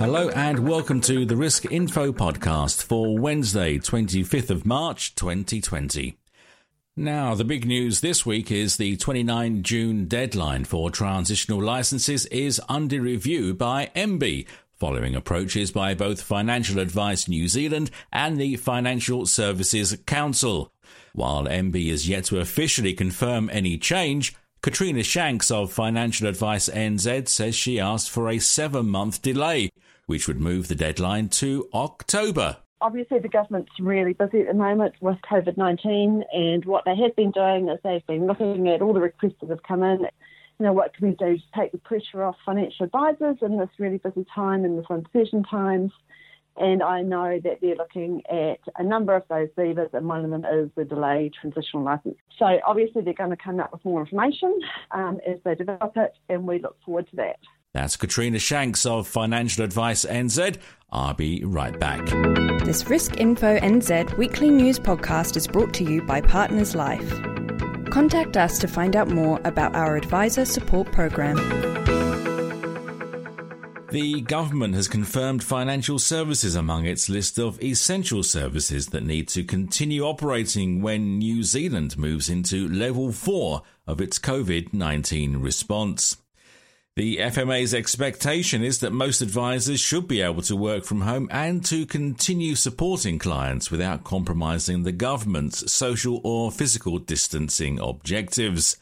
[0.00, 6.16] Hello and welcome to the Risk Info podcast for Wednesday, 25th of March 2020.
[6.96, 12.62] Now, the big news this week is the 29 June deadline for transitional licenses is
[12.66, 19.26] under review by MB following approaches by both Financial Advice New Zealand and the Financial
[19.26, 20.72] Services Council.
[21.12, 27.28] While MB is yet to officially confirm any change, Katrina Shanks of Financial Advice NZ
[27.28, 29.70] says she asked for a seven month delay
[30.10, 32.56] which would move the deadline to October.
[32.80, 37.14] Obviously, the government's really busy at the moment with COVID 19, and what they have
[37.14, 40.00] been doing is they've been looking at all the requests that have come in.
[40.00, 43.68] You know, what can we do to take the pressure off financial advisors in this
[43.78, 45.92] really busy time, in this uncertain times?
[46.56, 50.30] And I know that they're looking at a number of those levers, and one of
[50.32, 52.16] them is the delayed transitional license.
[52.36, 54.58] So obviously, they're going to come up with more information
[54.90, 57.38] um, as they develop it, and we look forward to that.
[57.72, 60.58] That's Katrina Shanks of Financial Advice NZ.
[60.90, 62.04] I'll be right back.
[62.64, 67.08] This Risk Info NZ weekly news podcast is brought to you by Partners Life.
[67.90, 71.36] Contact us to find out more about our advisor support program.
[73.92, 79.44] The government has confirmed financial services among its list of essential services that need to
[79.44, 86.16] continue operating when New Zealand moves into level 4 of its COVID 19 response.
[86.96, 91.64] The FMA's expectation is that most advisors should be able to work from home and
[91.66, 98.76] to continue supporting clients without compromising the government's social or physical distancing objectives.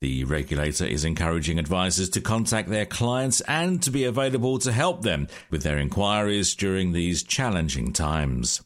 [0.00, 5.02] The regulator is encouraging advisors to contact their clients and to be available to help
[5.02, 8.62] them with their inquiries during these challenging times.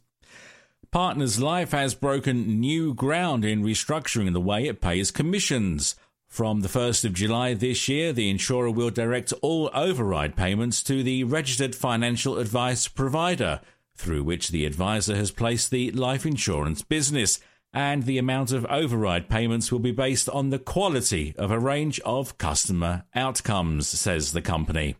[0.92, 5.96] Partners Life has broken new ground in restructuring the way it pays commissions.
[6.34, 11.04] From the 1st of July this year, the insurer will direct all override payments to
[11.04, 13.60] the registered financial advice provider,
[13.94, 17.38] through which the advisor has placed the life insurance business,
[17.72, 22.00] and the amount of override payments will be based on the quality of a range
[22.00, 24.96] of customer outcomes, says the company.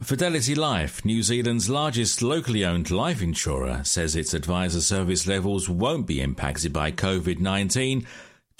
[0.00, 6.06] Fidelity Life, New Zealand's largest locally owned life insurer, says its advisor service levels won't
[6.06, 8.06] be impacted by COVID 19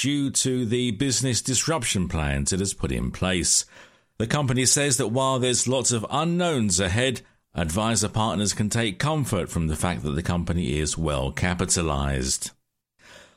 [0.01, 3.67] due to the business disruption plans it has put in place.
[4.17, 7.21] The company says that while there's lots of unknowns ahead,
[7.55, 12.51] advisor partners can take comfort from the fact that the company is well capitalized.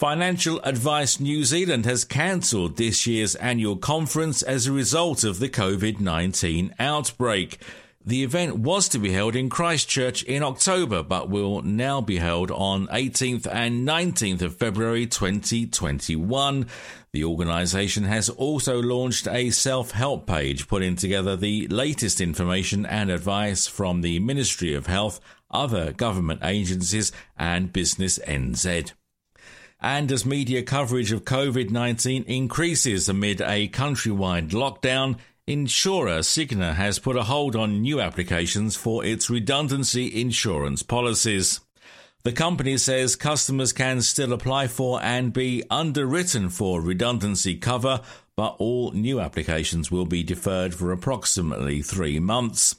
[0.00, 5.48] Financial Advice New Zealand has cancelled this year's annual conference as a result of the
[5.50, 7.58] COVID 19 outbreak.
[8.02, 12.50] The event was to be held in Christchurch in October, but will now be held
[12.50, 16.66] on 18th and 19th of February 2021.
[17.12, 23.10] The organisation has also launched a self help page putting together the latest information and
[23.10, 28.92] advice from the Ministry of Health, other government agencies, and Business NZ.
[29.78, 35.18] And as media coverage of COVID 19 increases amid a countrywide lockdown,
[35.50, 41.58] Insurer Cigna has put a hold on new applications for its redundancy insurance policies.
[42.22, 48.00] The company says customers can still apply for and be underwritten for redundancy cover,
[48.36, 52.76] but all new applications will be deferred for approximately three months.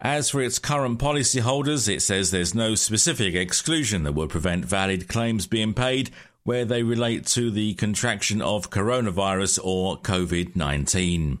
[0.00, 5.08] As for its current policyholders, it says there's no specific exclusion that would prevent valid
[5.08, 6.10] claims being paid
[6.44, 11.40] where they relate to the contraction of coronavirus or COVID 19.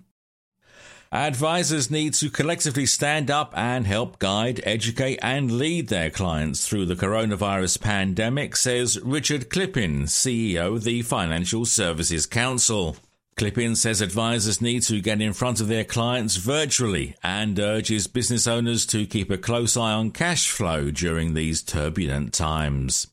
[1.12, 6.86] Advisors need to collectively stand up and help guide, educate, and lead their clients through
[6.86, 12.96] the coronavirus pandemic, says Richard Klipin, CEO of the Financial Services Council.
[13.36, 18.46] Klipin says advisors need to get in front of their clients virtually and urges business
[18.46, 23.11] owners to keep a close eye on cash flow during these turbulent times.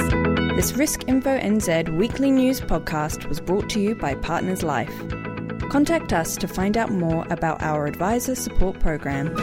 [0.58, 4.92] This Risk Info NZ weekly news podcast was brought to you by Partners Life.
[5.70, 9.34] Contact us to find out more about our advisor support program.